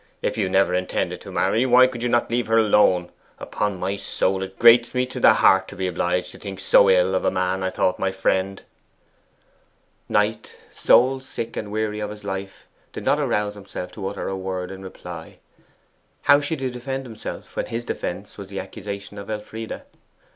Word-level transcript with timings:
If 0.23 0.35
you 0.35 0.49
never 0.49 0.73
intended 0.73 1.21
to 1.21 1.31
marry, 1.31 1.63
why 1.63 1.85
could 1.85 2.01
you 2.01 2.09
not 2.09 2.31
leave 2.31 2.47
her 2.47 2.57
alone? 2.57 3.11
Upon 3.37 3.79
my 3.79 3.97
soul, 3.97 4.41
it 4.41 4.57
grates 4.57 4.95
me 4.95 5.05
to 5.05 5.19
the 5.19 5.35
heart 5.35 5.67
to 5.67 5.75
be 5.75 5.85
obliged 5.85 6.31
to 6.31 6.39
think 6.39 6.59
so 6.59 6.89
ill 6.89 7.13
of 7.13 7.23
a 7.23 7.29
man 7.29 7.61
I 7.61 7.69
thought 7.69 7.99
my 7.99 8.11
friend!' 8.11 8.63
Knight, 10.09 10.55
soul 10.73 11.19
sick 11.19 11.55
and 11.55 11.71
weary 11.71 11.99
of 11.99 12.09
his 12.09 12.23
life, 12.23 12.65
did 12.91 13.05
not 13.05 13.19
arouse 13.19 13.53
himself 13.53 13.91
to 13.91 14.07
utter 14.07 14.27
a 14.27 14.35
word 14.35 14.71
in 14.71 14.81
reply. 14.81 15.37
How 16.23 16.41
should 16.41 16.61
he 16.61 16.71
defend 16.71 17.05
himself 17.05 17.55
when 17.55 17.67
his 17.67 17.85
defence 17.85 18.39
was 18.39 18.47
the 18.47 18.59
accusation 18.59 19.19
of 19.19 19.29
Elfride? 19.29 19.83